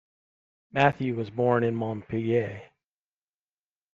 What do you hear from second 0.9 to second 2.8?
was born in Montpellier.